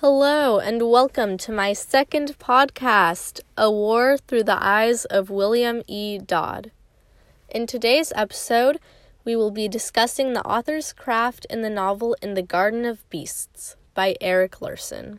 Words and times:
Hello, 0.00 0.58
and 0.58 0.90
welcome 0.90 1.38
to 1.38 1.50
my 1.50 1.72
second 1.72 2.38
podcast, 2.38 3.40
A 3.56 3.70
War 3.70 4.18
Through 4.18 4.42
the 4.42 4.62
Eyes 4.62 5.06
of 5.06 5.30
William 5.30 5.80
E. 5.86 6.18
Dodd. 6.18 6.70
In 7.48 7.66
today's 7.66 8.12
episode, 8.14 8.78
we 9.24 9.34
will 9.34 9.50
be 9.50 9.68
discussing 9.68 10.34
the 10.34 10.44
author's 10.44 10.92
craft 10.92 11.46
in 11.48 11.62
the 11.62 11.70
novel 11.70 12.14
In 12.20 12.34
the 12.34 12.42
Garden 12.42 12.84
of 12.84 13.08
Beasts 13.08 13.76
by 13.94 14.16
Erik 14.20 14.60
Larson. 14.60 15.18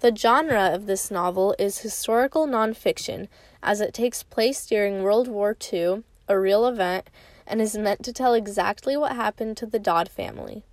The 0.00 0.16
genre 0.16 0.70
of 0.72 0.86
this 0.86 1.10
novel 1.10 1.54
is 1.58 1.80
historical 1.80 2.46
nonfiction, 2.46 3.28
as 3.62 3.82
it 3.82 3.92
takes 3.92 4.22
place 4.22 4.64
during 4.64 5.02
World 5.02 5.28
War 5.28 5.54
II, 5.70 6.04
a 6.26 6.38
real 6.38 6.66
event, 6.66 7.10
and 7.46 7.60
is 7.60 7.76
meant 7.76 8.02
to 8.04 8.14
tell 8.14 8.32
exactly 8.32 8.96
what 8.96 9.14
happened 9.14 9.58
to 9.58 9.66
the 9.66 9.78
Dodd 9.78 10.08
family. 10.08 10.64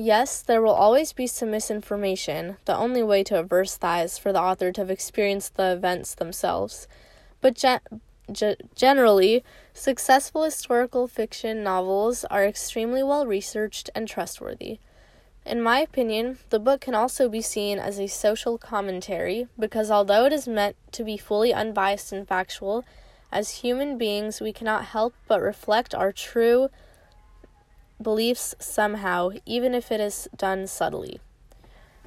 Yes, 0.00 0.42
there 0.42 0.62
will 0.62 0.74
always 0.74 1.12
be 1.12 1.26
some 1.26 1.50
misinformation. 1.50 2.56
The 2.66 2.76
only 2.76 3.02
way 3.02 3.24
to 3.24 3.40
averse 3.40 3.76
that 3.78 4.04
is 4.04 4.16
for 4.16 4.32
the 4.32 4.40
author 4.40 4.70
to 4.70 4.80
have 4.80 4.90
experienced 4.90 5.56
the 5.56 5.72
events 5.72 6.14
themselves. 6.14 6.86
But 7.40 7.56
ge- 7.56 7.82
ge- 8.30 8.62
generally, 8.76 9.42
successful 9.74 10.44
historical 10.44 11.08
fiction 11.08 11.64
novels 11.64 12.24
are 12.26 12.44
extremely 12.44 13.02
well 13.02 13.26
researched 13.26 13.90
and 13.92 14.06
trustworthy. 14.06 14.78
In 15.44 15.60
my 15.60 15.80
opinion, 15.80 16.38
the 16.50 16.60
book 16.60 16.80
can 16.82 16.94
also 16.94 17.28
be 17.28 17.42
seen 17.42 17.80
as 17.80 17.98
a 17.98 18.06
social 18.06 18.56
commentary 18.56 19.48
because 19.58 19.90
although 19.90 20.26
it 20.26 20.32
is 20.32 20.46
meant 20.46 20.76
to 20.92 21.02
be 21.02 21.16
fully 21.16 21.52
unbiased 21.52 22.12
and 22.12 22.28
factual, 22.28 22.84
as 23.32 23.62
human 23.62 23.98
beings 23.98 24.40
we 24.40 24.52
cannot 24.52 24.84
help 24.84 25.12
but 25.26 25.42
reflect 25.42 25.92
our 25.92 26.12
true 26.12 26.68
beliefs 28.00 28.54
somehow, 28.58 29.30
even 29.44 29.74
if 29.74 29.90
it 29.90 30.00
is 30.00 30.28
done 30.36 30.66
subtly. 30.66 31.20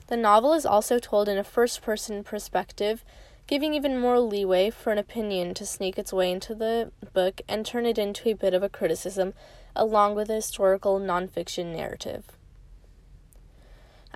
The 0.08 0.18
novel 0.18 0.54
is 0.54 0.66
also 0.66 1.00
told 1.00 1.30
in 1.30 1.38
a 1.38 1.44
first 1.44 1.82
person 1.82 2.24
perspective, 2.24 3.04
giving 3.48 3.74
even 3.74 4.00
more 4.00 4.20
leeway 4.20 4.70
for 4.70 4.92
an 4.92 4.98
opinion 4.98 5.54
to 5.54 5.66
sneak 5.66 5.98
its 5.98 6.14
way 6.14 6.32
into 6.32 6.56
the 6.56 6.92
book 7.14 7.42
and 7.48 7.66
turn 7.66 7.86
it 7.86 7.98
into 7.98 8.30
a 8.30 8.34
bit 8.34 8.54
of 8.54 8.64
a 8.64 8.70
criticism, 8.70 9.34
along 9.76 10.16
with 10.16 10.30
a 10.30 10.36
historical 10.36 11.00
nonfiction 11.00 11.76
narrative. 11.76 12.26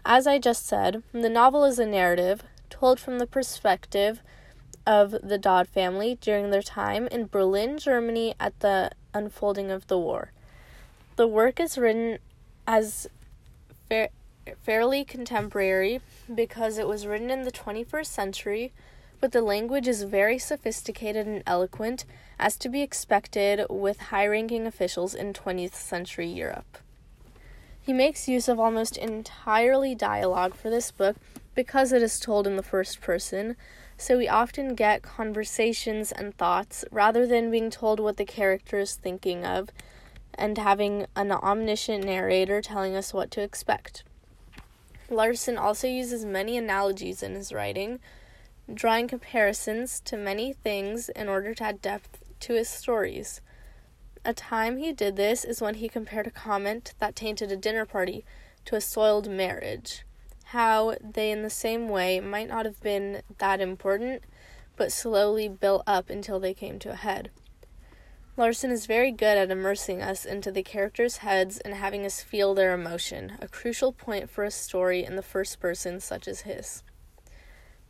As 0.06 0.28
I 0.28 0.38
just 0.38 0.66
said, 0.66 1.02
the 1.14 1.30
novel 1.30 1.64
is 1.66 1.80
a 1.80 1.86
narrative 1.86 2.44
told 2.70 3.00
from 3.00 3.20
the 3.20 3.28
perspective 3.28 4.22
of 4.86 5.16
the 5.24 5.38
Dodd 5.38 5.68
family 5.68 6.18
during 6.22 6.52
their 6.52 6.62
time 6.62 7.08
in 7.08 7.26
Berlin, 7.26 7.78
Germany 7.78 8.36
at 8.40 8.60
the 8.60 8.92
unfolding 9.14 9.72
of 9.72 9.88
the 9.88 9.98
war. 9.98 10.32
The 11.16 11.28
work 11.28 11.62
is 11.62 11.78
written 11.78 12.18
as 12.68 13.08
fa- 13.88 14.10
fairly 14.64 15.06
contemporary 15.06 16.02
because 16.34 16.78
it 16.78 16.88
was 16.88 17.08
written 17.08 17.30
in 17.30 17.44
the 17.44 17.52
21st 17.52 18.08
century, 18.08 18.74
but 19.22 19.32
the 19.32 19.42
language 19.42 19.88
is 19.88 20.04
very 20.04 20.38
sophisticated 20.38 21.26
and 21.26 21.42
eloquent, 21.48 22.04
as 22.38 22.58
to 22.58 22.68
be 22.68 22.82
expected 22.82 23.66
with 23.70 24.12
high 24.12 24.28
ranking 24.28 24.68
officials 24.68 25.16
in 25.16 25.32
20th 25.32 25.76
century 25.76 26.28
Europe. 26.28 26.80
He 27.80 27.94
makes 27.94 28.28
use 28.28 28.50
of 28.50 28.60
almost 28.60 28.98
entirely 28.98 29.96
dialogue 29.96 30.54
for 30.54 30.70
this 30.70 30.92
book 30.92 31.16
because 31.54 31.94
it 31.94 32.04
is 32.04 32.20
told 32.20 32.46
in 32.46 32.58
the 32.58 32.64
first 32.64 33.00
person, 33.00 33.56
so 33.98 34.18
we 34.18 34.28
often 34.28 34.76
get 34.76 35.02
conversations 35.02 36.12
and 36.12 36.36
thoughts 36.36 36.84
rather 36.92 37.26
than 37.26 37.52
being 37.52 37.70
told 37.70 38.02
what 38.02 38.18
the 38.18 38.26
character 38.26 38.80
is 38.80 38.96
thinking 38.96 39.46
of 39.46 39.70
and 40.38 40.58
having 40.58 41.06
an 41.16 41.32
omniscient 41.32 42.04
narrator 42.04 42.62
telling 42.62 42.96
us 42.96 43.14
what 43.14 43.32
to 43.32 43.42
expect. 43.42 44.04
Larson 45.10 45.58
also 45.58 45.88
uses 45.88 46.26
many 46.26 46.58
analogies 46.58 47.22
in 47.22 47.36
his 47.36 47.54
writing, 47.54 48.00
drawing 48.74 49.08
comparisons 49.08 50.00
to 50.02 50.18
many 50.18 50.54
things 50.54 51.10
in 51.10 51.30
order 51.30 51.54
to 51.54 51.64
add 51.64 51.82
depth 51.82 52.24
to 52.40 52.54
his 52.54 52.70
stories. 52.70 53.42
A 54.24 54.34
time 54.34 54.78
he 54.78 54.92
did 54.92 55.16
this 55.16 55.46
is 55.46 55.62
when 55.62 55.76
he 55.76 55.88
compared 55.88 56.26
a 56.26 56.32
comment 56.32 56.94
that 56.98 57.16
tainted 57.16 57.52
a 57.52 57.58
dinner 57.58 57.86
party 57.86 58.26
to 58.66 58.76
a 58.76 58.82
soiled 58.82 59.30
marriage. 59.30 60.04
How 60.46 60.96
they, 61.00 61.32
in 61.32 61.44
the 61.44 61.50
same 61.50 61.88
way, 61.90 62.20
might 62.20 62.48
not 62.48 62.66
have 62.66 62.82
been 62.82 63.22
that 63.38 63.62
important, 63.62 64.24
but 64.76 64.92
slowly 64.92 65.48
built 65.48 65.84
up 65.86 66.10
until 66.10 66.40
they 66.40 66.54
came 66.54 66.80
to 66.80 66.92
a 66.92 66.96
head. 66.96 67.30
Larson 68.38 68.70
is 68.70 68.86
very 68.86 69.12
good 69.12 69.38
at 69.38 69.50
immersing 69.50 70.02
us 70.02 70.26
into 70.26 70.52
the 70.52 70.62
characters' 70.62 71.18
heads 71.18 71.58
and 71.60 71.74
having 71.74 72.06
us 72.06 72.22
feel 72.22 72.54
their 72.54 72.74
emotion, 72.74 73.38
a 73.42 73.48
crucial 73.48 73.94
point 73.94 74.30
for 74.30 74.44
a 74.44 74.52
story 74.52 75.06
in 75.06 75.16
the 75.16 75.22
first 75.22 75.62
person 75.62 76.02
such 76.02 76.28
as 76.28 76.42
his. 76.42 76.84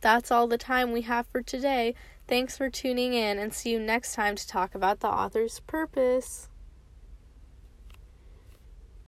That's 0.00 0.30
all 0.30 0.46
the 0.46 0.58
time 0.58 0.92
we 0.92 1.02
have 1.02 1.26
for 1.26 1.42
today. 1.42 1.96
Thanks 2.28 2.56
for 2.56 2.70
tuning 2.70 3.12
in 3.12 3.38
and 3.38 3.52
see 3.52 3.70
you 3.70 3.80
next 3.80 4.14
time 4.14 4.36
to 4.36 4.46
talk 4.46 4.76
about 4.76 5.00
the 5.00 5.08
author's 5.08 5.58
purpose. 5.60 6.48